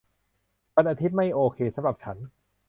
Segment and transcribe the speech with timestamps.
[0.75, 2.17] วันอาทิตย์ไม่โอเคสำหรับฉัน